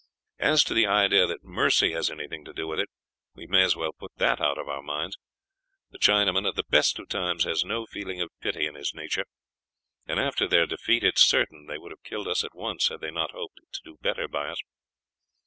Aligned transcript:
As 0.39 0.63
to 0.63 0.73
the 0.73 0.87
idea 0.87 1.27
that 1.27 1.43
mercy 1.43 1.91
has 1.91 2.09
anything 2.09 2.43
to 2.45 2.53
do 2.53 2.65
with 2.67 2.79
it, 2.79 2.89
we 3.35 3.45
may 3.45 3.61
as 3.61 3.75
well 3.75 3.91
put 3.93 4.13
it 4.17 4.23
out 4.41 4.57
of 4.57 4.67
our 4.67 4.81
minds. 4.81 5.15
The 5.91 5.99
Chinaman, 5.99 6.47
at 6.47 6.55
the 6.55 6.63
best 6.67 6.97
of 6.97 7.07
times, 7.07 7.43
has 7.43 7.63
no 7.63 7.85
feeling 7.85 8.19
of 8.19 8.31
pity 8.41 8.65
in 8.65 8.73
his 8.73 8.95
nature, 8.95 9.25
and 10.07 10.19
after 10.19 10.47
their 10.47 10.65
defeat 10.65 11.03
it 11.03 11.17
is 11.19 11.23
certain 11.23 11.67
they 11.67 11.77
would 11.77 11.91
have 11.91 12.01
killed 12.01 12.27
us 12.27 12.43
at 12.43 12.55
once 12.55 12.87
had 12.87 13.01
they 13.01 13.11
not 13.11 13.29
hoped 13.29 13.59
to 13.73 13.81
do 13.83 13.97
better 14.01 14.27
by 14.27 14.47
us. 14.47 14.57